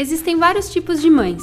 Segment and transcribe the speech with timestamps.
[0.00, 1.42] Existem vários tipos de mães,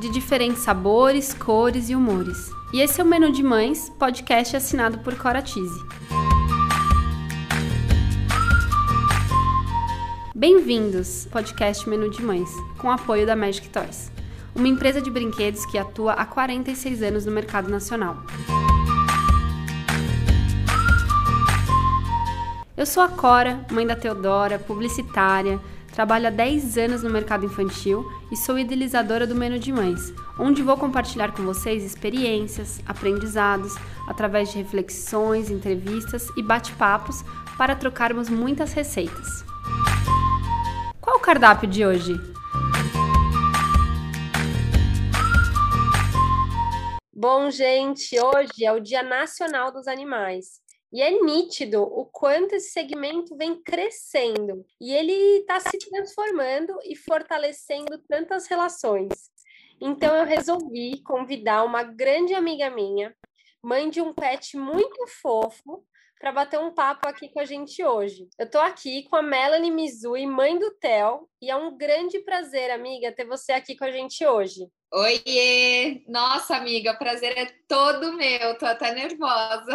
[0.00, 2.50] de diferentes sabores, cores e humores.
[2.72, 5.78] E esse é o Menu de Mães, podcast assinado por Cora Tise.
[10.34, 14.10] Bem-vindos, podcast Menu de Mães, com apoio da Magic Toys,
[14.54, 18.24] uma empresa de brinquedos que atua há 46 anos no mercado nacional.
[22.74, 25.60] Eu sou a Cora, mãe da Teodora, publicitária,
[25.92, 30.62] Trabalho há 10 anos no mercado infantil e sou idealizadora do Menu de Mães, onde
[30.62, 33.74] vou compartilhar com vocês experiências, aprendizados,
[34.08, 37.22] através de reflexões, entrevistas e bate-papos
[37.58, 39.44] para trocarmos muitas receitas.
[40.98, 42.18] Qual o cardápio de hoje?
[47.14, 50.62] Bom, gente, hoje é o Dia Nacional dos Animais.
[50.92, 56.94] E é nítido o quanto esse segmento vem crescendo e ele está se transformando e
[56.94, 59.30] fortalecendo tantas relações.
[59.80, 63.16] Então eu resolvi convidar uma grande amiga minha,
[63.62, 65.84] mãe de um pet muito fofo,
[66.22, 68.28] para bater um papo aqui com a gente hoje.
[68.38, 72.70] Eu estou aqui com a Melanie Mizui, mãe do Theo, e é um grande prazer,
[72.70, 74.68] amiga, ter você aqui com a gente hoje.
[74.94, 76.04] Oiê!
[76.06, 79.74] Nossa, amiga, o prazer é todo meu, tô até nervosa.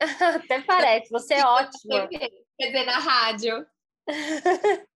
[0.46, 2.06] até parece, você é ótima.
[2.60, 3.66] Quer dizer, na rádio.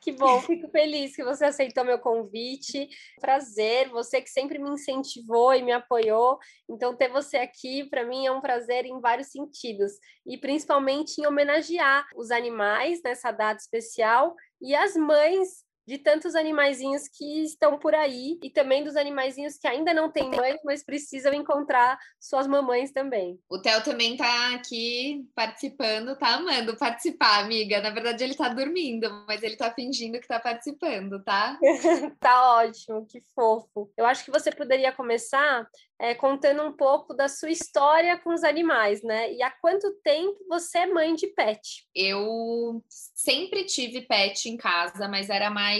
[0.00, 2.88] Que bom, fico feliz que você aceitou meu convite.
[3.20, 6.40] Prazer, você que sempre me incentivou e me apoiou.
[6.68, 9.92] Então, ter você aqui, para mim, é um prazer em vários sentidos.
[10.26, 17.08] E principalmente em homenagear os animais nessa data especial e as mães de tantos animaizinhos
[17.08, 21.34] que estão por aí e também dos animaizinhos que ainda não têm mãe, mas precisam
[21.34, 23.40] encontrar suas mamães também.
[23.50, 27.80] O Theo também tá aqui participando, tá amando participar, amiga.
[27.80, 31.58] Na verdade, ele tá dormindo, mas ele tá fingindo que tá participando, tá?
[32.20, 33.90] tá ótimo, que fofo.
[33.96, 35.68] Eu acho que você poderia começar
[36.00, 39.32] é, contando um pouco da sua história com os animais, né?
[39.32, 41.86] E há quanto tempo você é mãe de pet?
[41.94, 45.79] Eu sempre tive pet em casa, mas era mais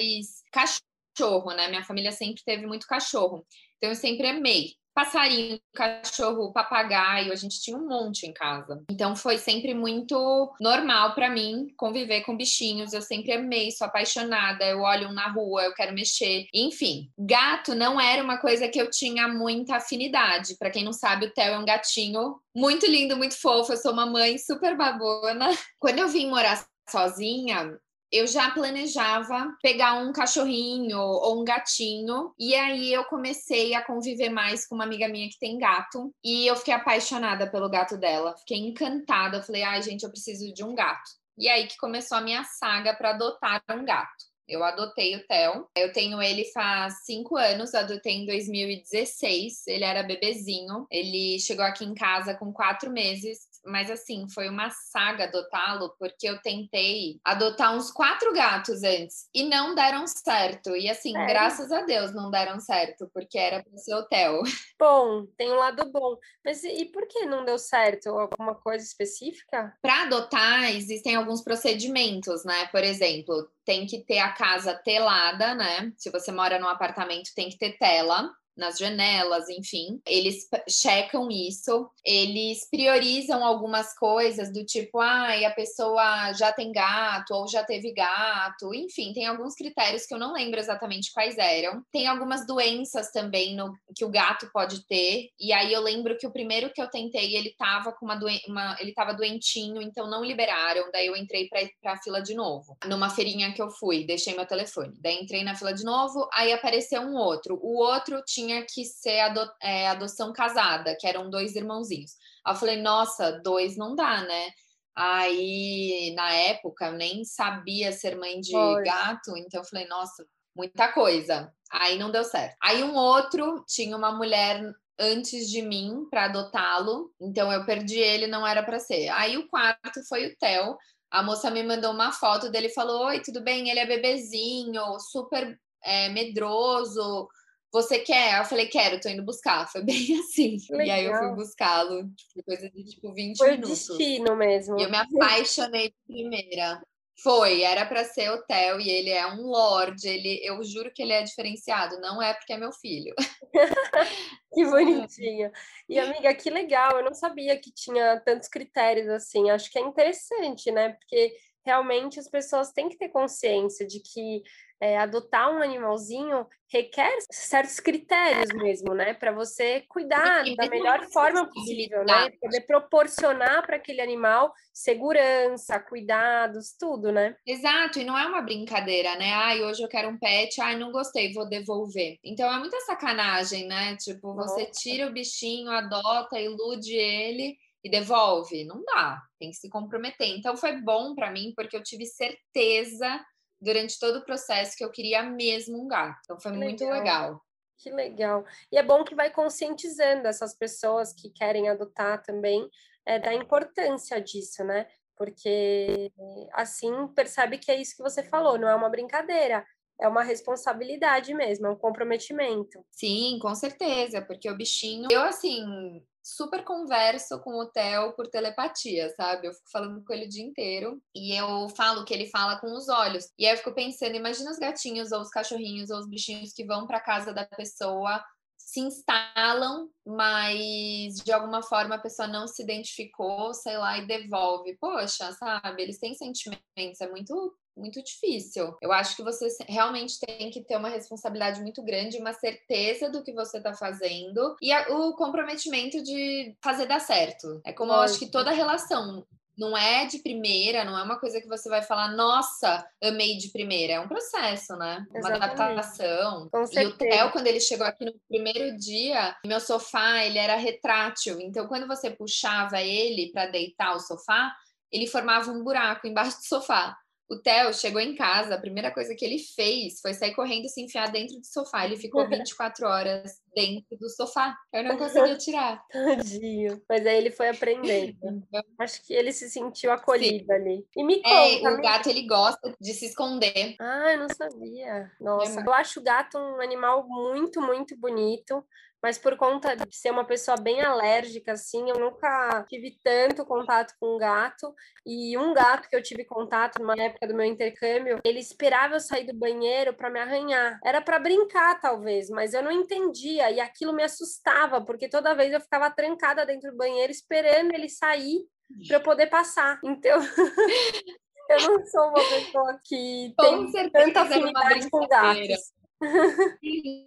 [0.53, 1.69] cachorro, né?
[1.69, 3.47] Minha família sempre teve muito cachorro.
[3.77, 8.83] Então eu sempre amei passarinho, cachorro, papagaio, a gente tinha um monte em casa.
[8.91, 12.93] Então foi sempre muito normal para mim conviver com bichinhos.
[12.93, 14.65] Eu sempre amei, sou apaixonada.
[14.65, 16.47] Eu olho na rua, eu quero mexer.
[16.53, 20.57] Enfim, gato não era uma coisa que eu tinha muita afinidade.
[20.59, 23.73] Para quem não sabe, o Theo é um gatinho muito lindo, muito fofo.
[23.73, 25.49] Eu sou uma mãe super babona.
[25.79, 27.79] Quando eu vim morar sozinha,
[28.13, 32.33] eu já planejava pegar um cachorrinho ou um gatinho.
[32.39, 36.13] E aí eu comecei a conviver mais com uma amiga minha que tem gato.
[36.25, 38.37] E eu fiquei apaixonada pelo gato dela.
[38.39, 39.39] Fiquei encantada.
[39.39, 41.11] Eu falei, ai, gente, eu preciso de um gato.
[41.39, 44.31] E aí que começou a minha saga para adotar um gato.
[44.49, 45.69] Eu adotei o Theo.
[45.77, 49.69] Eu tenho ele faz cinco anos, adotei em 2016.
[49.69, 50.89] Ele era bebezinho.
[50.91, 56.29] Ele chegou aqui em casa com quatro meses mas assim, foi uma saga adotá-lo, porque
[56.29, 60.77] eu tentei adotar uns quatro gatos antes e não deram certo.
[60.77, 61.27] E assim, é.
[61.27, 64.43] graças a Deus não deram certo, porque era para ser hotel.
[64.79, 66.17] Bom, tem um lado bom.
[66.43, 68.09] Mas e por que não deu certo?
[68.09, 69.77] Alguma coisa específica?
[69.83, 72.67] Para adotar, existem alguns procedimentos, né?
[72.69, 75.93] Por exemplo, tem que ter a casa telada, né?
[75.99, 80.01] Se você mora num apartamento, tem que ter tela nas janelas, enfim.
[80.07, 87.33] Eles checam isso, eles priorizam algumas coisas do tipo, ah, a pessoa já tem gato
[87.35, 91.83] ou já teve gato, enfim, tem alguns critérios que eu não lembro exatamente quais eram.
[91.91, 96.27] Tem algumas doenças também no, que o gato pode ter, e aí eu lembro que
[96.27, 98.19] o primeiro que eu tentei, ele tava com uma,
[98.49, 102.77] uma ele tava doentinho, então não liberaram, daí eu entrei para pra fila de novo.
[102.87, 104.95] Numa feirinha que eu fui, deixei meu telefone.
[105.01, 107.59] Daí entrei na fila de novo, aí apareceu um outro.
[107.63, 112.13] O outro tinha tinha que ser ado é, adoção casada, que eram dois irmãozinhos.
[112.45, 114.51] Aí eu falei, nossa, dois não dá, né?
[114.97, 118.83] Aí, na época, eu nem sabia ser mãe de Foi.
[118.83, 121.53] gato, então eu falei, nossa, muita coisa.
[121.71, 122.57] Aí não deu certo.
[122.61, 128.27] Aí um outro tinha uma mulher antes de mim para adotá-lo, então eu perdi ele,
[128.27, 129.09] não era para ser.
[129.11, 130.77] Aí o quarto foi o Theo.
[131.11, 133.71] A moça me mandou uma foto dele e falou: Oi, tudo bem?
[133.71, 137.29] Ele é bebezinho, super é, medroso,
[137.73, 138.39] você quer?
[138.39, 139.71] Eu falei, quero, tô indo buscar.
[139.71, 140.57] Foi bem assim.
[140.71, 140.87] Legal.
[140.87, 143.87] E aí eu fui buscá-lo, tipo, coisa de tipo 20 Foi minutos.
[143.87, 144.79] Foi destino mesmo.
[144.79, 146.83] E eu me apaixonei de primeira.
[147.23, 150.09] Foi, era para ser hotel e ele é um lord.
[150.09, 152.01] Ele, eu juro que ele é diferenciado.
[152.01, 153.15] Não é porque é meu filho.
[154.55, 155.51] que bonitinho.
[155.87, 156.93] E amiga, que legal.
[156.93, 159.51] Eu não sabia que tinha tantos critérios assim.
[159.51, 160.91] Acho que é interessante, né?
[160.95, 164.43] Porque realmente as pessoas têm que ter consciência de que
[164.81, 169.13] é, adotar um animalzinho requer certos critérios mesmo, né?
[169.13, 172.31] Para você cuidar da melhor forma possível, né?
[172.41, 177.37] Poder proporcionar para aquele animal segurança, cuidados, tudo, né?
[177.47, 179.33] Exato, e não é uma brincadeira, né?
[179.35, 182.19] Ai, hoje eu quero um pet, ai, não gostei, vou devolver.
[182.25, 183.97] Então é muita sacanagem, né?
[183.97, 188.65] Tipo, você tira o bichinho, adota, ilude ele e devolve.
[188.65, 190.29] Não dá, tem que se comprometer.
[190.29, 193.21] Então foi bom para mim porque eu tive certeza
[193.61, 196.21] durante todo o processo que eu queria mesmo um gato.
[196.25, 196.99] Então foi que muito legal.
[196.99, 197.45] legal.
[197.79, 198.45] Que legal.
[198.71, 202.69] E é bom que vai conscientizando essas pessoas que querem adotar também
[203.07, 204.87] é, da importância disso, né?
[205.17, 206.13] Porque
[206.53, 209.67] assim percebe que é isso que você falou, não é uma brincadeira,
[210.01, 212.85] é uma responsabilidade mesmo, é um comprometimento.
[212.91, 215.09] Sim, com certeza, porque o bichinho.
[215.11, 219.49] Eu, assim, super converso com o Theo por telepatia, sabe?
[219.49, 222.73] Eu fico falando com ele o dia inteiro e eu falo que ele fala com
[222.73, 223.29] os olhos.
[223.39, 226.65] E aí eu fico pensando, imagina os gatinhos ou os cachorrinhos ou os bichinhos que
[226.65, 228.23] vão para casa da pessoa
[228.71, 234.77] se instalam, mas de alguma forma a pessoa não se identificou, sei lá, e devolve.
[234.81, 235.83] Poxa, sabe?
[235.83, 238.77] Eles têm sentimentos, é muito muito difícil.
[238.81, 243.23] Eu acho que você realmente tem que ter uma responsabilidade muito grande, uma certeza do
[243.23, 247.61] que você está fazendo e a, o comprometimento de fazer dar certo.
[247.65, 249.27] É como eu acho que toda relação
[249.61, 253.51] não é de primeira, não é uma coisa que você vai falar, nossa, amei de
[253.51, 253.95] primeira.
[253.95, 255.07] É um processo, né?
[255.15, 256.49] Uma adaptação.
[256.51, 260.57] Com e o Theo, quando ele chegou aqui no primeiro dia, meu sofá, ele era
[260.57, 261.39] retrátil.
[261.41, 264.51] Então, quando você puxava ele para deitar o sofá,
[264.91, 266.97] ele formava um buraco embaixo do sofá.
[267.31, 270.69] O Theo chegou em casa, a primeira coisa que ele fez foi sair correndo e
[270.69, 271.85] se enfiar dentro do sofá.
[271.85, 274.57] Ele ficou 24 horas dentro do sofá.
[274.73, 275.81] Eu não conseguia tirar.
[275.93, 276.83] Tadinho.
[276.89, 278.19] Mas aí ele foi aprendendo.
[278.51, 280.53] Então Acho que ele se sentiu acolhido Sim.
[280.53, 280.87] ali.
[280.97, 281.69] E me é, conta.
[281.69, 283.77] É, o gato, ele gosta de se esconder.
[283.79, 285.11] Ah, eu não sabia.
[285.21, 288.65] Nossa, é eu acho o gato um animal muito, muito bonito
[289.03, 293.95] mas por conta de ser uma pessoa bem alérgica, assim, eu nunca tive tanto contato
[293.99, 294.75] com um gato.
[295.07, 299.01] E um gato que eu tive contato numa época do meu intercâmbio, ele esperava eu
[299.01, 300.79] sair do banheiro para me arranhar.
[300.85, 305.53] Era para brincar, talvez, mas eu não entendia e aquilo me assustava, porque toda vez
[305.53, 308.47] eu ficava trancada dentro do banheiro esperando ele sair
[308.87, 309.81] para eu poder passar.
[309.83, 310.19] Então.
[311.51, 315.80] eu não sou uma pessoa que com tem tanta afinidade com gatos.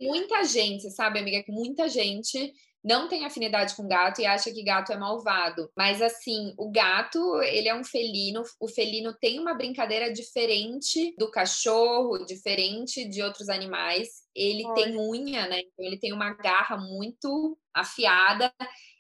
[0.02, 2.54] Muita gente, sabe, amiga, que muita gente
[2.84, 5.72] não tem afinidade com gato e acha que gato é malvado.
[5.76, 11.32] Mas assim, o gato, ele é um felino, o felino tem uma brincadeira diferente do
[11.32, 14.24] cachorro, diferente de outros animais.
[14.36, 15.62] Ele tem unha, né?
[15.62, 18.54] Então ele tem uma garra muito afiada.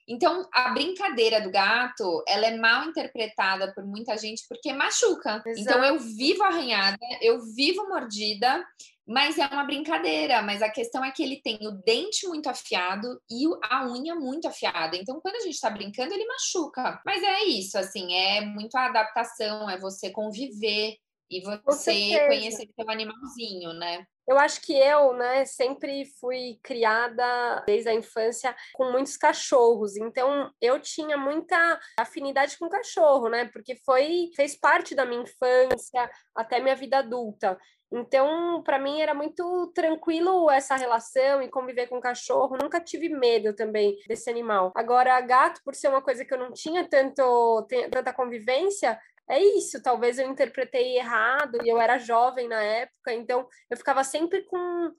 [0.07, 5.41] Então, a brincadeira do gato, ela é mal interpretada por muita gente porque machuca.
[5.45, 5.59] Exato.
[5.59, 8.65] Então, eu vivo arranhada, eu vivo mordida,
[9.07, 10.41] mas é uma brincadeira.
[10.41, 14.47] Mas a questão é que ele tem o dente muito afiado e a unha muito
[14.47, 14.95] afiada.
[14.95, 17.01] Então, quando a gente está brincando, ele machuca.
[17.05, 20.97] Mas é isso, assim, é muito a adaptação, é você conviver
[21.29, 24.05] e você conhecer seu animalzinho, né?
[24.27, 30.49] Eu acho que eu, né, sempre fui criada desde a infância com muitos cachorros, então
[30.61, 36.61] eu tinha muita afinidade com cachorro, né, porque foi fez parte da minha infância até
[36.61, 37.59] minha vida adulta.
[37.95, 42.57] Então, para mim era muito tranquilo essa relação e conviver com cachorro.
[42.59, 44.71] Nunca tive medo também desse animal.
[44.75, 49.81] Agora, gato, por ser uma coisa que eu não tinha tanto, tanta convivência, é isso.
[49.83, 54.91] Talvez eu interpretei errado e eu era jovem na época, então eu ficava sempre com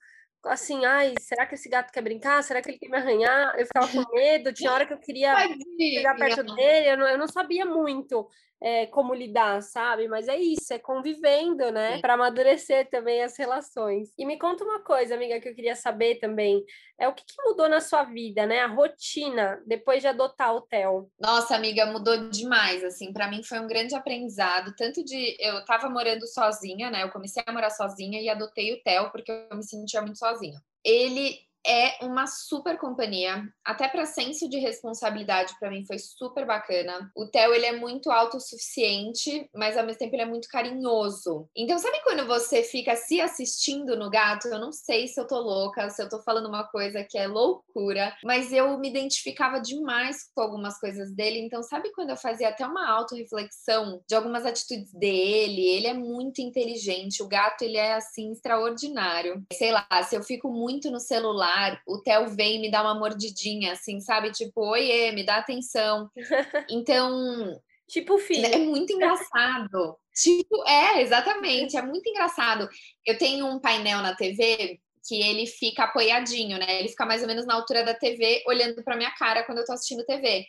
[0.46, 2.42] assim, ai, será que esse gato quer brincar?
[2.44, 3.58] Será que ele quer me arranhar?
[3.58, 5.34] Eu ficava com medo, tinha hora que eu queria
[5.80, 8.28] chegar perto dele, eu não, eu não sabia muito
[8.62, 10.08] é, como lidar, sabe?
[10.08, 12.00] Mas é isso, é convivendo, né?
[12.00, 14.10] Para amadurecer também as relações.
[14.18, 16.64] E me conta uma coisa, amiga, que eu queria saber também.
[16.98, 18.60] É o que, que mudou na sua vida, né?
[18.60, 21.10] A rotina depois de adotar o Theo.
[21.18, 23.12] Nossa, amiga, mudou demais, assim.
[23.12, 27.02] Para mim foi um grande aprendizado, tanto de eu tava morando sozinha, né?
[27.02, 30.58] Eu comecei a morar sozinha e adotei o Theo porque eu me sentia muito sozinha.
[30.84, 37.10] Ele é uma super companhia, até para senso de responsabilidade para mim foi super bacana.
[37.16, 41.48] O Theo ele é muito autossuficiente, mas ao mesmo tempo ele é muito carinhoso.
[41.56, 44.48] Então sabe quando você fica se assistindo no gato?
[44.48, 47.26] Eu não sei se eu tô louca, se eu tô falando uma coisa que é
[47.26, 51.38] loucura, mas eu me identificava demais com algumas coisas dele.
[51.38, 55.66] Então sabe quando eu fazia até uma autorreflexão de algumas atitudes dele?
[55.66, 59.42] Ele é muito inteligente, o gato ele é assim extraordinário.
[59.52, 62.82] Sei lá, se eu fico muito no celular celular, o Theo vem e me dá
[62.82, 64.30] uma mordidinha, assim, sabe?
[64.32, 66.10] Tipo, oiê, me dá atenção.
[66.70, 68.46] Então, Tipo filho.
[68.46, 69.96] É muito engraçado.
[70.14, 72.68] tipo, é, exatamente, é muito engraçado.
[73.04, 76.80] Eu tenho um painel na TV que ele fica apoiadinho, né?
[76.80, 79.64] Ele fica mais ou menos na altura da TV, olhando para minha cara quando eu
[79.66, 80.46] tô assistindo TV.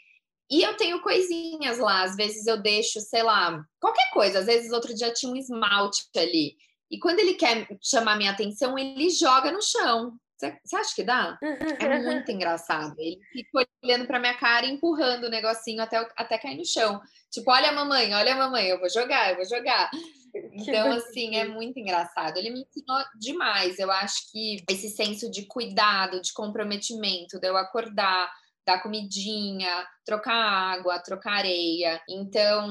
[0.49, 4.39] E eu tenho coisinhas lá, às vezes eu deixo, sei lá, qualquer coisa.
[4.39, 6.55] Às vezes outro dia tinha um esmalte ali.
[6.89, 10.13] E quando ele quer chamar minha atenção, ele joga no chão.
[10.37, 11.37] Você acha que dá?
[11.79, 12.95] É muito engraçado.
[12.97, 16.99] Ele fica olhando para minha cara e empurrando o negocinho até, até cair no chão.
[17.31, 19.89] Tipo, olha a mamãe, olha a mamãe, eu vou jogar, eu vou jogar.
[20.51, 22.35] Então, assim, é muito engraçado.
[22.35, 23.79] Ele me ensinou demais.
[23.79, 28.29] Eu acho que esse senso de cuidado, de comprometimento, de eu acordar,
[28.65, 32.01] dar comidinha, trocar água, trocar areia.
[32.09, 32.67] Então,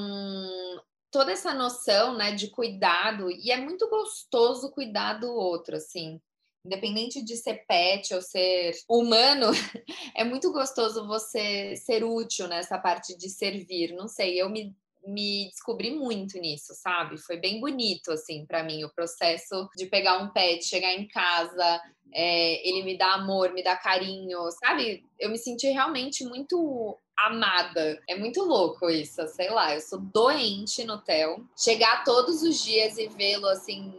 [1.11, 6.21] toda essa noção, né, de cuidado, e é muito gostoso cuidar do outro, assim.
[6.64, 9.49] Independente de ser pet ou ser humano,
[10.16, 13.94] é muito gostoso você ser útil nessa parte de servir.
[13.94, 14.75] Não sei, eu me
[15.06, 17.18] me descobri muito nisso, sabe?
[17.18, 21.83] Foi bem bonito, assim, para mim, o processo de pegar um pet, chegar em casa,
[22.12, 25.04] é, ele me dá amor, me dá carinho, sabe?
[25.18, 28.00] Eu me senti realmente muito amada.
[28.09, 29.75] É muito louco isso, sei lá.
[29.75, 31.49] Eu sou doente no Theo.
[31.56, 33.92] Chegar todos os dias e vê-lo assim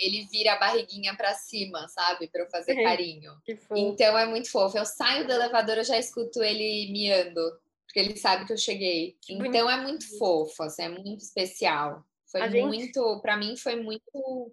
[0.00, 2.28] ele vira a barriguinha para cima, sabe?
[2.28, 3.32] Para eu fazer carinho.
[3.76, 4.78] Então é muito fofo.
[4.78, 7.40] Eu saio do elevador, eu já escuto ele miando,
[7.86, 9.16] porque ele sabe que eu cheguei.
[9.20, 9.68] Que então bonito.
[9.68, 12.04] é muito fofo, assim, é muito especial.
[12.30, 13.22] Foi a muito, gente...
[13.22, 14.52] para mim foi muito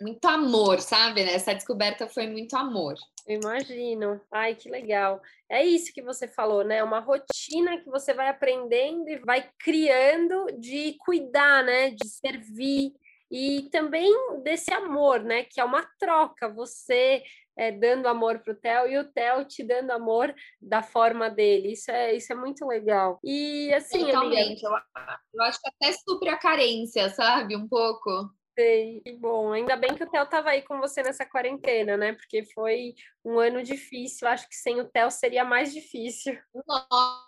[0.00, 1.22] muito amor, sabe?
[1.22, 2.94] Essa descoberta foi muito amor.
[3.26, 4.20] Imagino.
[4.30, 5.20] Ai, que legal.
[5.48, 6.82] É isso que você falou, né?
[6.82, 11.90] Uma rotina que você vai aprendendo e vai criando de cuidar, né?
[11.90, 12.92] De servir,
[13.30, 15.44] e também desse amor, né?
[15.44, 17.22] Que é uma troca, você
[17.56, 21.72] é, dando amor para o Theo e o Theo te dando amor da forma dele.
[21.72, 23.18] Isso é, isso é muito legal.
[23.24, 24.64] E assim, Totalmente.
[24.64, 24.84] Amiga...
[24.96, 27.56] Eu, eu acho que até supre a carência, sabe?
[27.56, 28.30] Um pouco.
[28.58, 29.52] Sei, bom.
[29.52, 32.14] Ainda bem que o Theo estava aí com você nessa quarentena, né?
[32.14, 34.26] Porque foi um ano difícil.
[34.28, 36.38] Acho que sem o Theo seria mais difícil.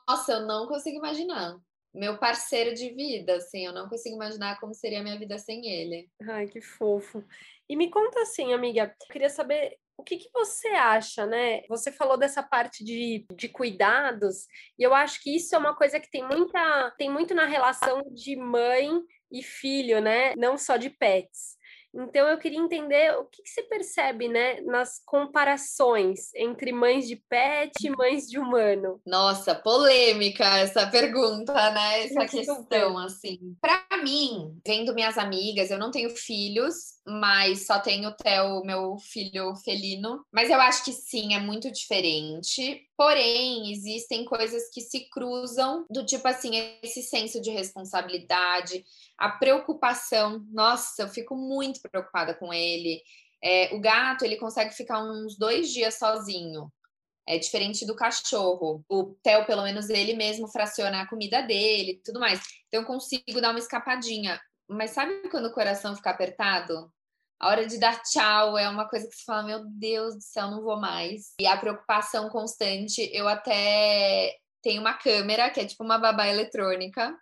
[0.08, 1.58] Nossa, eu não consigo imaginar
[1.94, 5.66] meu parceiro de vida, assim, eu não consigo imaginar como seria a minha vida sem
[5.66, 6.08] ele.
[6.28, 7.24] Ai, que fofo.
[7.68, 11.62] E me conta assim, amiga, eu queria saber o que, que você acha, né?
[11.68, 14.46] Você falou dessa parte de, de cuidados,
[14.78, 18.02] e eu acho que isso é uma coisa que tem muita, tem muito na relação
[18.14, 18.88] de mãe
[19.30, 20.34] e filho, né?
[20.36, 21.57] Não só de pets.
[21.94, 27.16] Então eu queria entender o que, que, você percebe, né, nas comparações entre mães de
[27.16, 29.00] pet e mães de humano.
[29.06, 32.04] Nossa, polêmica essa pergunta, né?
[32.08, 33.56] Essa questão, assim.
[33.60, 36.74] Para mim, vendo minhas amigas, eu não tenho filhos,
[37.06, 40.24] mas só tenho o Theo, meu filho felino.
[40.32, 42.86] Mas eu acho que sim, é muito diferente.
[42.96, 46.50] Porém, existem coisas que se cruzam, do tipo assim,
[46.82, 48.84] esse senso de responsabilidade,
[49.18, 50.46] a preocupação.
[50.50, 53.02] Nossa, eu fico muito preocupada com ele.
[53.42, 56.72] É, o gato, ele consegue ficar uns dois dias sozinho.
[57.26, 58.84] É diferente do cachorro.
[58.88, 62.40] O Theo, pelo menos, ele mesmo fraciona a comida dele tudo mais.
[62.68, 64.40] Então, eu consigo dar uma escapadinha.
[64.68, 66.90] Mas sabe quando o coração fica apertado?
[67.40, 70.50] A hora de dar tchau é uma coisa que você fala, meu Deus do céu,
[70.50, 71.34] não vou mais.
[71.40, 77.16] E a preocupação constante, eu até tenho uma câmera, que é tipo uma babá eletrônica.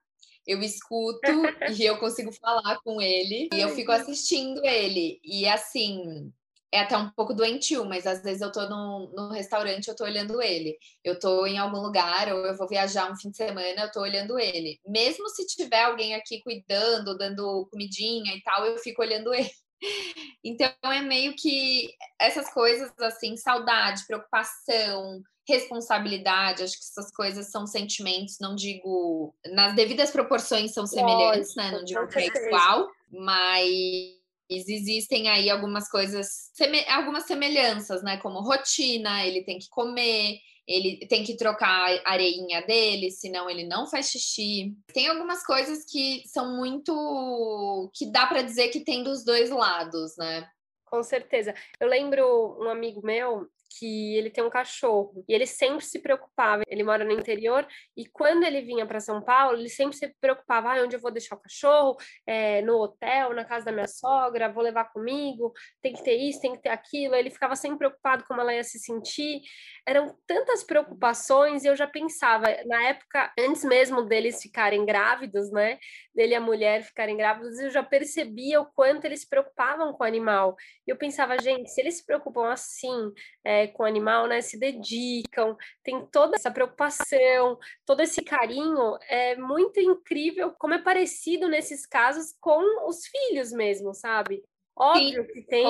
[0.47, 1.21] Eu escuto
[1.79, 3.49] e eu consigo falar com ele.
[3.53, 5.21] E eu fico assistindo ele.
[5.25, 6.33] E assim,
[6.73, 10.05] é até um pouco doentio, mas às vezes eu tô no, no restaurante, eu tô
[10.05, 10.77] olhando ele.
[11.03, 14.01] Eu tô em algum lugar, ou eu vou viajar um fim de semana, eu tô
[14.01, 14.79] olhando ele.
[14.87, 19.51] Mesmo se tiver alguém aqui cuidando, dando comidinha e tal, eu fico olhando ele.
[20.43, 27.67] Então é meio que essas coisas assim, saudade, preocupação, responsabilidade, acho que essas coisas são
[27.67, 31.71] sentimentos, não digo nas devidas proporções são semelhantes, Lógico, né?
[31.71, 34.17] Não digo que é igual, mas
[34.49, 36.51] existem aí algumas coisas,
[36.89, 38.17] algumas semelhanças, né?
[38.19, 43.65] Como rotina, ele tem que comer, ele tem que trocar a areinha dele, senão ele
[43.65, 44.75] não faz xixi.
[44.93, 47.91] Tem algumas coisas que são muito.
[47.95, 50.49] que dá para dizer que tem dos dois lados, né?
[50.85, 51.55] Com certeza.
[51.81, 56.63] Eu lembro um amigo meu, que ele tem um cachorro e ele sempre se preocupava.
[56.67, 60.73] Ele mora no interior e quando ele vinha para São Paulo, ele sempre se preocupava:
[60.73, 61.97] ah, onde eu vou deixar o cachorro?
[62.27, 66.41] É, no hotel, na casa da minha sogra, vou levar comigo, tem que ter isso,
[66.41, 67.15] tem que ter aquilo.
[67.15, 69.41] Ele ficava sempre preocupado como ela ia se sentir.
[69.87, 75.79] Eram tantas preocupações e eu já pensava, na época, antes mesmo deles ficarem grávidos, né?
[76.15, 80.03] Dele e a mulher ficarem grávidos, eu já percebia o quanto eles se preocupavam com
[80.03, 80.57] o animal.
[80.87, 83.13] E eu pensava, gente, se eles se preocupam assim
[83.45, 84.41] é, com o animal, né?
[84.41, 91.49] Se dedicam, tem toda essa preocupação, todo esse carinho, é muito incrível como é parecido
[91.49, 94.43] nesses casos com os filhos mesmo, sabe?
[94.79, 95.65] Óbvio Sim, que tem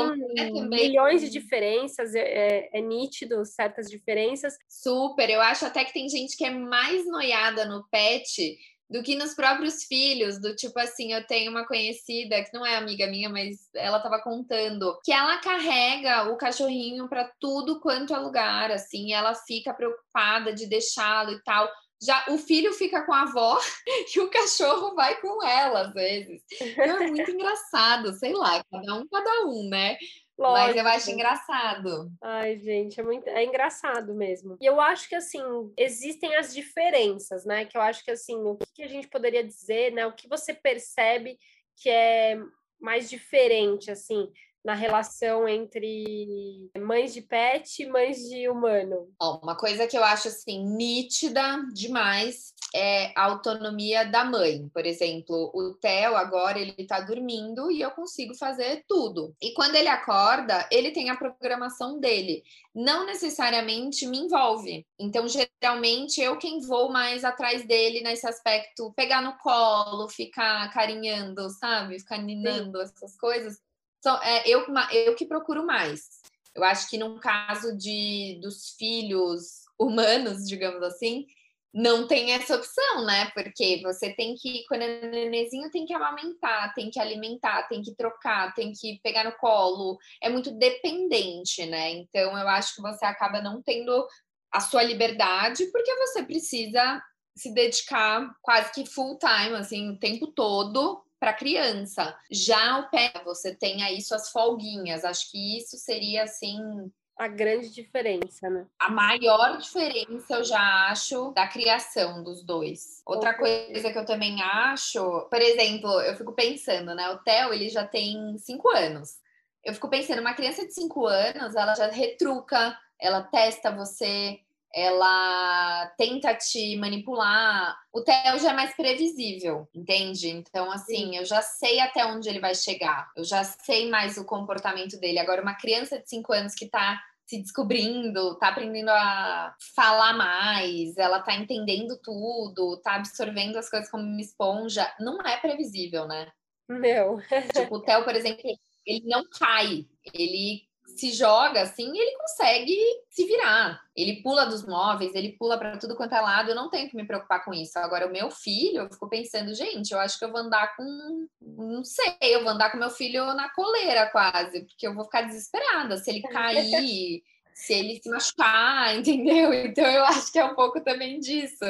[0.68, 4.56] milhões de diferenças, é, é, é, nítido certas diferenças.
[4.68, 9.16] Super, eu acho até que tem gente que é mais noiada no pet do que
[9.16, 13.28] nos próprios filhos, do tipo assim, eu tenho uma conhecida que não é amiga minha,
[13.28, 19.12] mas ela estava contando que ela carrega o cachorrinho para tudo quanto é lugar, assim,
[19.12, 21.68] ela fica preocupada de deixá-lo e tal.
[22.00, 23.58] Já o filho fica com a avó
[24.14, 26.42] e o cachorro vai com ela às vezes.
[26.60, 29.96] Então é muito engraçado, sei lá, cada um cada um, né?
[30.38, 30.66] Lógico.
[30.66, 32.12] Mas eu acho engraçado.
[32.22, 34.56] Ai, gente, é muito é engraçado mesmo.
[34.60, 35.42] E eu acho que assim,
[35.76, 37.64] existem as diferenças, né?
[37.64, 40.06] Que eu acho que assim, o que a gente poderia dizer, né?
[40.06, 41.38] O que você percebe
[41.74, 42.38] que é
[42.78, 44.30] mais diferente assim
[44.66, 49.08] na relação entre mães de pet e mães de humano?
[49.22, 54.68] uma coisa que eu acho assim nítida demais é a autonomia da mãe.
[54.70, 59.36] Por exemplo, o Theo agora ele tá dormindo e eu consigo fazer tudo.
[59.40, 62.42] E quando ele acorda, ele tem a programação dele.
[62.74, 64.84] Não necessariamente me envolve.
[64.98, 71.48] Então, geralmente eu quem vou mais atrás dele nesse aspecto, pegar no colo, ficar carinhando,
[71.50, 72.00] sabe?
[72.00, 73.60] Ficar ninando essas coisas
[74.06, 76.22] são, é, eu, eu que procuro mais.
[76.54, 81.26] Eu acho que num caso de dos filhos humanos, digamos assim,
[81.74, 83.28] não tem essa opção, né?
[83.34, 87.96] Porque você tem que, quando é nenenzinho, tem que amamentar, tem que alimentar, tem que
[87.96, 89.98] trocar, tem que pegar no colo.
[90.22, 91.90] É muito dependente, né?
[91.90, 94.06] Então eu acho que você acaba não tendo
[94.52, 97.02] a sua liberdade, porque você precisa
[97.36, 102.16] se dedicar quase que full time, assim, o tempo todo para criança.
[102.30, 105.04] Já o pé, você tem aí suas folguinhas.
[105.04, 108.66] Acho que isso seria assim a grande diferença, né?
[108.78, 113.00] A maior diferença eu já acho da criação dos dois.
[113.06, 117.08] Outra coisa que eu também acho, por exemplo, eu fico pensando, né?
[117.10, 119.16] O Theo, ele já tem cinco anos.
[119.64, 124.38] Eu fico pensando, uma criança de cinco anos, ela já retruca, ela testa você,
[124.76, 127.74] ela tenta te manipular.
[127.90, 130.28] O Theo já é mais previsível, entende?
[130.28, 131.16] Então, assim, Sim.
[131.16, 135.18] eu já sei até onde ele vai chegar, eu já sei mais o comportamento dele.
[135.18, 140.96] Agora, uma criança de 5 anos que tá se descobrindo, tá aprendendo a falar mais,
[140.98, 146.30] ela tá entendendo tudo, tá absorvendo as coisas como uma esponja, não é previsível, né?
[146.68, 147.18] Não.
[147.52, 148.42] tipo, o Theo, por exemplo,
[148.86, 150.65] ele não cai, ele
[150.96, 152.76] se joga assim, ele consegue
[153.10, 153.80] se virar.
[153.94, 156.50] Ele pula dos móveis, ele pula para tudo quanto é lado.
[156.50, 157.78] Eu não tenho que me preocupar com isso.
[157.78, 161.28] Agora, o meu filho, eu fico pensando, gente, eu acho que eu vou andar com.
[161.40, 165.22] Não sei, eu vou andar com meu filho na coleira quase, porque eu vou ficar
[165.22, 167.22] desesperada se ele cair.
[167.54, 169.52] se ele se machucar, entendeu?
[169.52, 171.64] Então eu acho que é um pouco também disso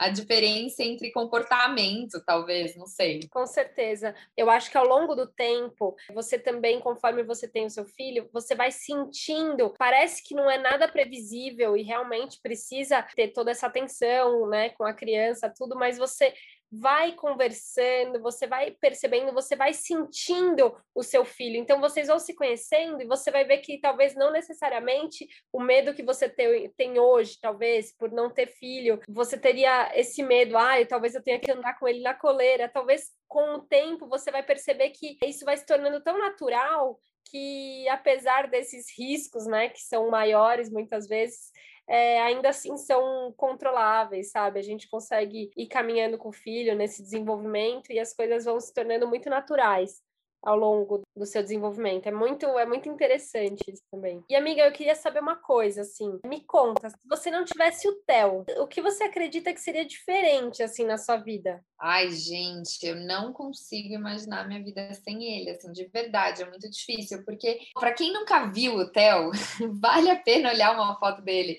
[0.00, 3.28] a diferença entre comportamento, talvez, não sei.
[3.30, 4.14] Com certeza.
[4.34, 8.26] Eu acho que ao longo do tempo, você também, conforme você tem o seu filho,
[8.32, 13.66] você vai sentindo, parece que não é nada previsível e realmente precisa ter toda essa
[13.66, 16.32] atenção, né, com a criança, tudo, mas você
[16.70, 21.56] vai conversando, você vai percebendo, você vai sentindo o seu filho.
[21.56, 25.94] Então, vocês vão se conhecendo e você vai ver que talvez não necessariamente o medo
[25.94, 31.14] que você tem hoje, talvez, por não ter filho, você teria esse medo, ah, talvez
[31.14, 32.68] eu tenha que andar com ele na coleira.
[32.68, 36.98] Talvez com o tempo você vai perceber que isso vai se tornando tão natural
[37.30, 41.52] que apesar desses riscos, né, que são maiores muitas vezes,
[41.90, 44.60] é, ainda assim são controláveis, sabe?
[44.60, 48.72] A gente consegue ir caminhando com o filho nesse desenvolvimento e as coisas vão se
[48.72, 50.00] tornando muito naturais
[50.42, 52.06] ao longo do seu desenvolvimento.
[52.06, 54.22] É muito, é muito interessante isso também.
[54.28, 57.94] E amiga, eu queria saber uma coisa, assim, me conta, se você não tivesse o
[58.06, 61.62] Theo, o que você acredita que seria diferente assim na sua vida?
[61.78, 66.68] Ai, gente, eu não consigo imaginar minha vida sem ele, assim, de verdade, é muito
[66.70, 69.30] difícil, porque para quem nunca viu o Theo,
[69.80, 71.58] vale a pena olhar uma foto dele.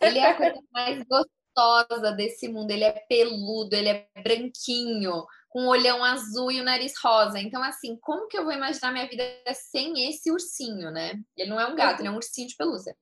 [0.00, 5.24] Ele é a coisa mais gostosa desse mundo, ele é peludo, ele é branquinho,
[5.56, 7.40] com um olhão azul e o nariz rosa.
[7.40, 11.18] Então, assim, como que eu vou imaginar minha vida sem esse ursinho, né?
[11.34, 12.94] Ele não é um gato, ele é um ursinho de pelúcia.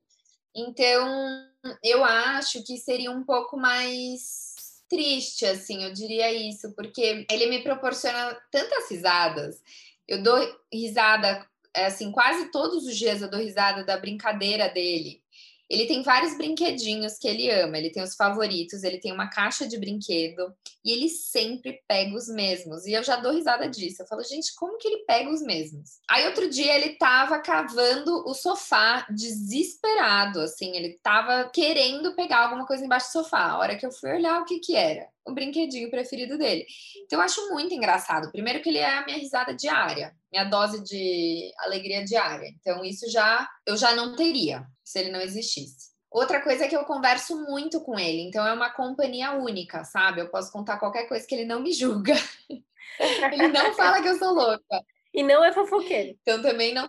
[0.54, 1.48] Então,
[1.82, 4.54] eu acho que seria um pouco mais
[4.88, 9.60] triste, assim, eu diria isso, porque ele me proporciona tantas risadas.
[10.06, 10.38] Eu dou
[10.72, 15.23] risada, assim, quase todos os dias eu dou risada da brincadeira dele.
[15.68, 19.66] Ele tem vários brinquedinhos que ele ama, ele tem os favoritos, ele tem uma caixa
[19.66, 22.86] de brinquedo e ele sempre pega os mesmos.
[22.86, 24.02] E eu já dou risada disso.
[24.02, 25.98] Eu falo, gente, como que ele pega os mesmos?
[26.08, 32.66] Aí outro dia ele tava cavando o sofá desesperado, assim, ele tava querendo pegar alguma
[32.66, 33.50] coisa embaixo do sofá.
[33.50, 36.66] A hora que eu fui olhar o que que era, o brinquedinho preferido dele.
[37.04, 38.30] Então eu acho muito engraçado.
[38.30, 42.48] Primeiro que ele é a minha risada diária, minha dose de alegria diária.
[42.60, 45.94] Então isso já eu já não teria se ele não existisse.
[46.10, 50.20] Outra coisa é que eu converso muito com ele, então é uma companhia única, sabe?
[50.20, 52.14] Eu posso contar qualquer coisa que ele não me julga.
[53.32, 54.84] ele não fala que eu sou louca.
[55.12, 56.16] E não é fofoqueiro.
[56.22, 56.88] Então também não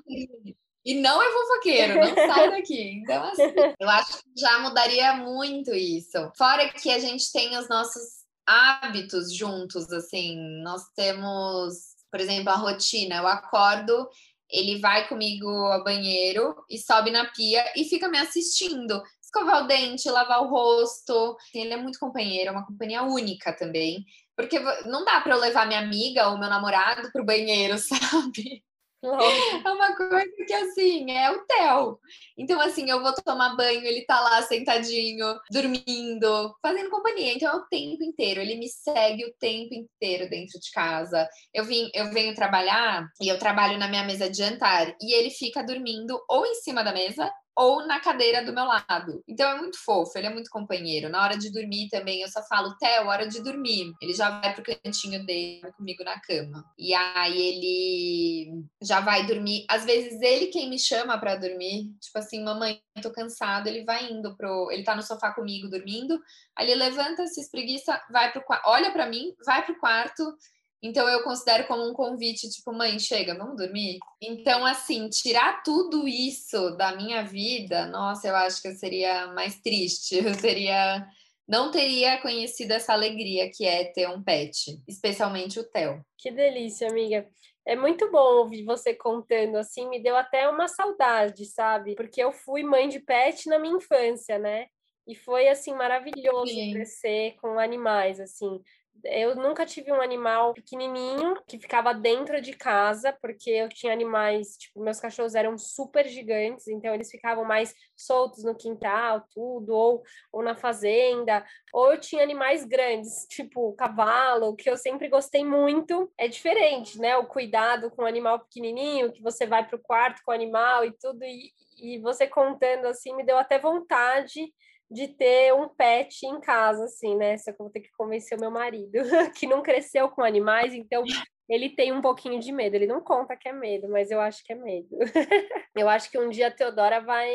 [0.85, 3.01] e não é fofoqueiro, não sai daqui.
[3.01, 6.31] Então, assim, eu acho que já mudaria muito isso.
[6.37, 8.14] Fora que a gente tem os nossos
[8.45, 13.17] hábitos juntos, assim, nós temos, por exemplo, a rotina.
[13.17, 14.07] Eu acordo,
[14.49, 19.01] ele vai comigo ao banheiro e sobe na pia e fica me assistindo.
[19.21, 21.35] Escovar o dente, lavar o rosto.
[21.53, 24.05] Ele é muito companheiro, é uma companhia única também.
[24.35, 28.63] Porque não dá para eu levar minha amiga ou meu namorado pro banheiro, sabe?
[29.03, 31.99] É uma coisa que, assim, é o Theo.
[32.37, 37.33] Então, assim, eu vou tomar banho, ele tá lá sentadinho, dormindo, fazendo companhia.
[37.33, 38.41] Então, é o tempo inteiro.
[38.41, 41.27] Ele me segue o tempo inteiro dentro de casa.
[41.53, 44.95] Eu, vim, eu venho trabalhar e eu trabalho na minha mesa de jantar.
[45.01, 49.23] E ele fica dormindo ou em cima da mesa ou na cadeira do meu lado.
[49.27, 51.09] Então é muito fofo, ele é muito companheiro.
[51.09, 53.93] Na hora de dormir também, eu só falo, Theo, hora de dormir.
[54.01, 56.65] Ele já vai pro cantinho dele comigo na cama.
[56.77, 59.65] E aí ele já vai dormir.
[59.69, 64.11] Às vezes ele quem me chama para dormir, tipo assim, mamãe, tô cansado, ele vai
[64.11, 66.19] indo pro, ele tá no sofá comigo dormindo.
[66.57, 70.35] Aí ele levanta, se espreguiça, vai pro olha para mim, vai pro quarto
[70.81, 73.97] então eu considero como um convite, tipo, mãe, chega, vamos dormir?
[74.21, 79.59] Então, assim, tirar tudo isso da minha vida, nossa, eu acho que eu seria mais
[79.61, 80.15] triste.
[80.25, 81.07] Eu seria.
[81.47, 86.03] Não teria conhecido essa alegria que é ter um pet, especialmente o Theo.
[86.17, 87.27] Que delícia, amiga.
[87.67, 91.95] É muito bom ouvir você contando assim, me deu até uma saudade, sabe?
[91.95, 94.67] Porque eu fui mãe de pet na minha infância, né?
[95.07, 96.73] E foi assim maravilhoso Sim.
[96.73, 98.59] crescer com animais, assim.
[99.03, 104.57] Eu nunca tive um animal pequenininho que ficava dentro de casa, porque eu tinha animais,
[104.57, 110.03] tipo, meus cachorros eram super gigantes, então eles ficavam mais soltos no quintal, tudo, ou,
[110.31, 116.11] ou na fazenda, ou eu tinha animais grandes, tipo cavalo, que eu sempre gostei muito.
[116.17, 117.15] É diferente, né?
[117.17, 120.85] O cuidado com o animal pequenininho, que você vai para o quarto com o animal
[120.85, 124.51] e tudo, e, e você contando assim, me deu até vontade
[124.95, 127.37] de ter um pet em casa, assim, né?
[127.37, 128.93] Só que eu vou ter que convencer o meu marido,
[129.37, 131.03] que não cresceu com animais, então
[131.47, 132.75] ele tem um pouquinho de medo.
[132.75, 134.87] Ele não conta que é medo, mas eu acho que é medo.
[135.75, 137.29] eu acho que um dia a Teodora vai,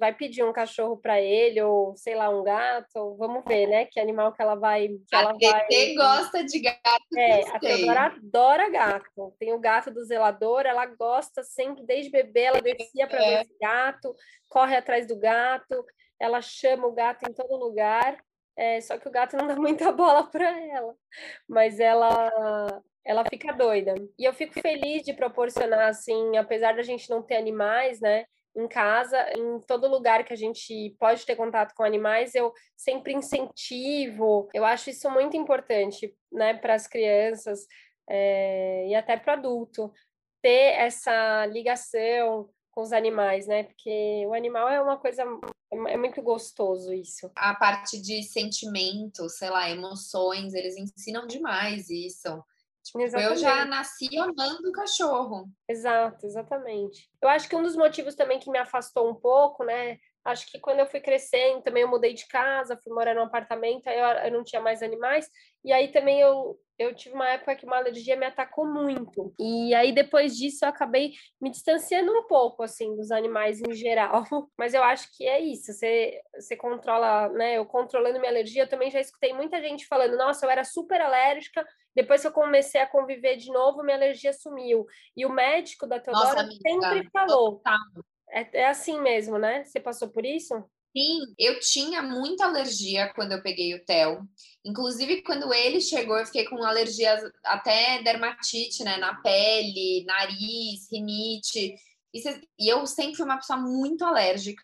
[0.00, 3.14] vai pedir um cachorro para ele, ou sei lá, um gato.
[3.18, 3.84] Vamos ver, né?
[3.84, 4.88] Que animal que ela vai.
[4.88, 5.94] Que a ela vai...
[5.94, 7.16] gosta de gato.
[7.16, 9.34] É, a Teodora adora gato.
[9.38, 13.28] Tem o gato do zelador, ela gosta sempre, desde bebê, ela descia para é.
[13.28, 14.16] ver esse gato,
[14.48, 15.84] corre atrás do gato
[16.22, 18.16] ela chama o gato em todo lugar,
[18.56, 20.94] é, só que o gato não dá muita bola para ela,
[21.48, 23.94] mas ela ela fica doida.
[24.16, 28.26] E eu fico feliz de proporcionar assim, apesar da gente não ter animais, né?
[28.54, 33.12] Em casa, em todo lugar que a gente pode ter contato com animais, eu sempre
[33.12, 34.48] incentivo.
[34.54, 37.66] Eu acho isso muito importante, né, para as crianças
[38.08, 39.92] é, e até para adulto
[40.42, 43.62] ter essa ligação com os animais, né?
[43.64, 45.22] Porque o animal é uma coisa
[45.70, 47.30] é, é muito gostoso isso.
[47.36, 52.42] A parte de sentimentos, sei lá, emoções, eles ensinam demais isso.
[52.82, 55.48] Tipo, eu já nasci amando o cachorro.
[55.68, 57.08] Exato, exatamente.
[57.20, 59.98] Eu acho que um dos motivos também que me afastou um pouco, né?
[60.24, 63.88] Acho que quando eu fui crescendo, também eu mudei de casa, fui morar num apartamento,
[63.88, 65.28] aí eu, eu não tinha mais animais.
[65.64, 69.34] E aí também eu, eu tive uma época que uma alergia me atacou muito.
[69.38, 74.22] E aí depois disso eu acabei me distanciando um pouco, assim, dos animais em geral.
[74.56, 77.58] Mas eu acho que é isso, você, você controla, né?
[77.58, 81.00] Eu controlando minha alergia, eu também já escutei muita gente falando, nossa, eu era super
[81.00, 84.86] alérgica, depois que eu comecei a conviver de novo, minha alergia sumiu.
[85.16, 87.60] E o médico da Teodora Nossa, sempre falou.
[88.32, 89.64] É, é assim mesmo, né?
[89.64, 90.54] Você passou por isso?
[90.96, 94.28] Sim, eu tinha muita alergia quando eu peguei o Theo.
[94.64, 98.96] Inclusive, quando ele chegou, eu fiquei com alergias até dermatite, né?
[98.98, 101.74] Na pele, nariz, rinite.
[102.14, 104.62] E eu sempre fui uma pessoa muito alérgica,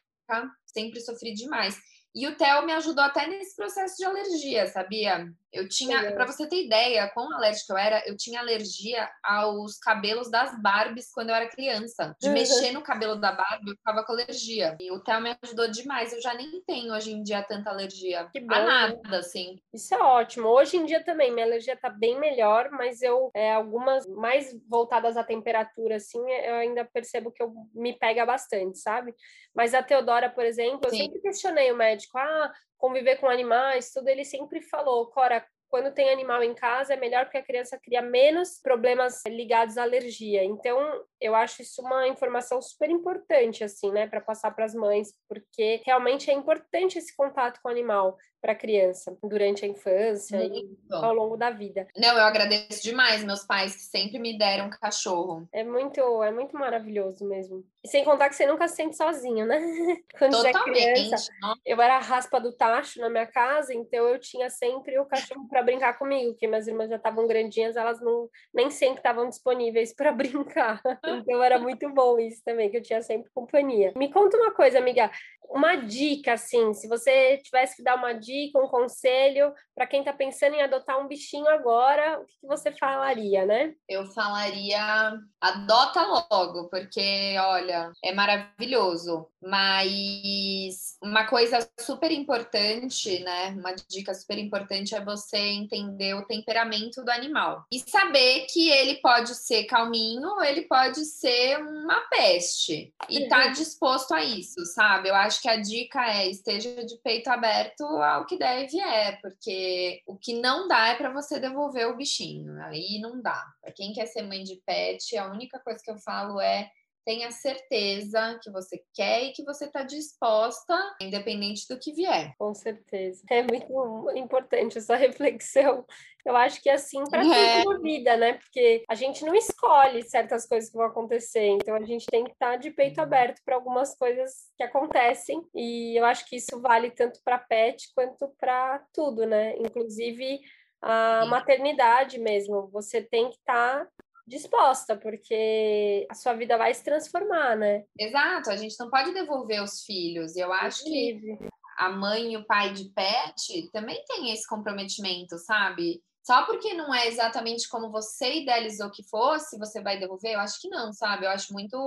[0.66, 1.78] sempre sofri demais.
[2.14, 5.26] E o Theo me ajudou até nesse processo de alergia, sabia?
[5.52, 10.30] Eu tinha, para você ter ideia, quão alérgica eu era, eu tinha alergia aos cabelos
[10.30, 12.14] das Barbies quando eu era criança.
[12.20, 12.34] De uhum.
[12.34, 14.76] mexer no cabelo da Barbie, eu ficava com alergia.
[14.80, 16.12] E o Theo me ajudou demais.
[16.12, 18.28] Eu já nem tenho hoje em dia tanta alergia.
[18.32, 19.18] Que bom, a nada, né?
[19.18, 19.58] assim.
[19.72, 20.48] Isso é ótimo.
[20.48, 25.16] Hoje em dia também, minha alergia tá bem melhor, mas eu, é, algumas mais voltadas
[25.16, 29.14] à temperatura, assim, eu ainda percebo que eu me pega bastante, sabe?
[29.54, 30.98] Mas a Teodora, por exemplo, eu Sim.
[30.98, 36.10] sempre questionei o médico, ah, conviver com animais, tudo, ele sempre falou, Cora, quando tem
[36.10, 40.42] animal em casa, é melhor porque a criança cria menos problemas ligados à alergia.
[40.42, 45.12] Então, eu acho isso uma informação super importante, assim, né, para passar para as mães,
[45.28, 50.38] porque realmente é importante esse contato com o animal para a criança durante a infância
[50.38, 50.56] Muito.
[50.56, 51.86] e ao longo da vida.
[51.96, 55.48] Não, eu agradeço demais meus pais que sempre me deram cachorro.
[55.52, 57.64] É muito, é muito maravilhoso mesmo.
[57.82, 59.58] E sem contar que você nunca se sente sozinho, né?
[60.18, 60.78] Quando Totalmente.
[60.78, 61.30] é criança,
[61.64, 65.48] eu era a raspa do tacho na minha casa, então eu tinha sempre o cachorro
[65.48, 69.94] para brincar comigo, porque minhas irmãs já estavam grandinhas, elas não nem sempre estavam disponíveis
[69.94, 70.80] para brincar.
[71.04, 73.92] Então era muito bom isso também, que eu tinha sempre companhia.
[73.96, 75.10] Me conta uma coisa, amiga,
[75.50, 80.00] uma dica assim, se você tivesse que dar uma dica dica, um conselho para quem
[80.00, 83.74] está pensando em adotar um bichinho agora, o que, que, você falaria, né?
[83.88, 89.28] Eu falaria adota logo, porque olha, é maravilhoso.
[89.40, 93.50] Mas uma coisa super importante, né?
[93.50, 98.96] Uma dica super importante é você entender o temperamento do animal e saber que ele
[98.96, 103.52] pode ser calminho ou ele pode ser uma peste e tá uhum.
[103.52, 105.08] disposto a isso, sabe?
[105.08, 110.02] Eu acho que a dica é esteja de peito aberto ao que deve é, porque
[110.06, 112.60] o que não dá é para você devolver o bichinho.
[112.62, 113.44] Aí não dá.
[113.60, 116.70] Para quem quer ser mãe de pet, a única coisa que eu falo é
[117.08, 122.34] tenha certeza que você quer e que você está disposta, independente do que vier.
[122.38, 123.22] Com certeza.
[123.30, 125.86] É muito importante essa reflexão.
[126.26, 127.62] Eu acho que é assim para é.
[127.62, 128.34] tudo na vida, né?
[128.34, 132.32] Porque a gente não escolhe certas coisas que vão acontecer, então a gente tem que
[132.32, 135.40] estar tá de peito aberto para algumas coisas que acontecem.
[135.54, 139.56] E eu acho que isso vale tanto para pet quanto para tudo, né?
[139.56, 140.40] Inclusive
[140.82, 142.68] a maternidade mesmo.
[142.68, 143.90] Você tem que estar tá
[144.28, 147.84] disposta, porque a sua vida vai se transformar, né?
[147.98, 150.36] Exato, a gente não pode devolver os filhos.
[150.36, 151.38] Eu acho que
[151.78, 156.02] a mãe e o pai de pet também tem esse comprometimento, sabe?
[156.22, 160.34] Só porque não é exatamente como você idealizou que fosse, você vai devolver?
[160.34, 161.24] Eu acho que não, sabe?
[161.24, 161.78] Eu acho muito.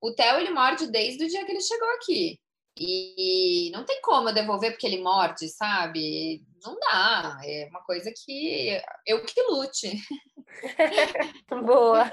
[0.00, 2.40] O Theo, ele morde desde o dia que ele chegou aqui.
[2.78, 6.42] E não tem como eu devolver porque ele morde, sabe?
[6.64, 7.38] Não dá.
[7.44, 9.92] É uma coisa que eu que lute.
[11.66, 12.10] Boa.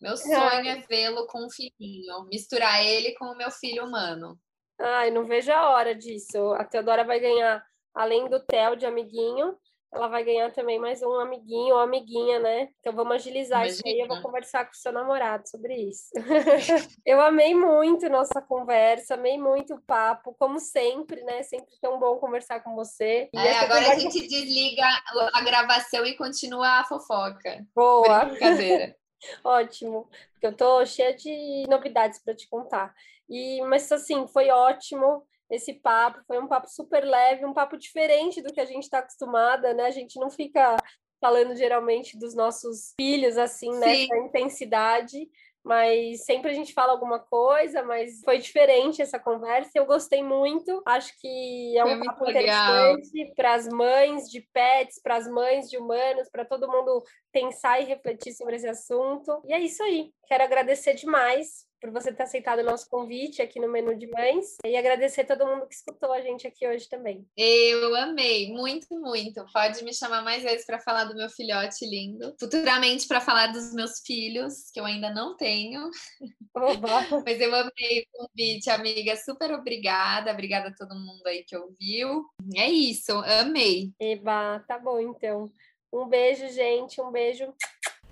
[0.00, 4.38] Meu sonho é vê-lo com um filhinho, misturar ele com o meu filho humano.
[4.78, 6.52] Ai, não vejo a hora disso.
[6.54, 7.62] A Teodora vai ganhar,
[7.94, 9.58] além do Theo de amiguinho,
[9.92, 12.68] ela vai ganhar também mais um amiguinho ou amiguinha, né?
[12.78, 13.74] Então vamos agilizar Imagina.
[13.74, 14.00] isso aí.
[14.00, 16.10] Eu vou conversar com o seu namorado sobre isso.
[17.04, 21.42] eu amei muito nossa conversa, amei muito o papo, como sempre, né?
[21.42, 23.28] Sempre tão bom conversar com você.
[23.34, 23.92] É, agora conversa...
[23.92, 24.84] a gente desliga
[25.32, 27.66] a gravação e continua a fofoca.
[27.74, 28.26] Boa.
[28.26, 28.94] Brincadeira.
[29.44, 32.94] Ótimo, porque eu tô cheia de novidades para te contar.
[33.28, 36.20] E, mas assim, foi ótimo esse papo.
[36.26, 39.84] Foi um papo super leve, um papo diferente do que a gente está acostumada, né?
[39.84, 40.76] A gente não fica
[41.20, 44.04] falando geralmente dos nossos filhos assim, né?
[44.26, 45.28] intensidade,
[45.62, 49.72] mas sempre a gente fala alguma coisa, mas foi diferente essa conversa.
[49.74, 50.82] Eu gostei muito.
[50.86, 55.68] Acho que é um foi papo interessante para as mães de pets, para as mães
[55.68, 59.42] de humanos, para todo mundo pensar e refletir sobre esse assunto.
[59.46, 60.10] E é isso aí.
[60.26, 64.58] Quero agradecer demais por você ter aceitado o nosso convite aqui no Menu de Mães
[64.64, 67.26] e agradecer a todo mundo que escutou a gente aqui hoje também.
[67.36, 69.44] Eu amei, muito, muito.
[69.52, 73.72] Pode me chamar mais vezes para falar do meu filhote lindo, futuramente para falar dos
[73.72, 75.90] meus filhos, que eu ainda não tenho.
[77.24, 79.16] Mas eu amei o convite, amiga.
[79.16, 80.32] Super obrigada.
[80.32, 82.26] Obrigada a todo mundo aí que ouviu.
[82.54, 83.92] É isso, amei.
[83.98, 85.50] Eba, tá bom então.
[85.92, 87.00] Um beijo, gente.
[87.00, 87.52] Um beijo.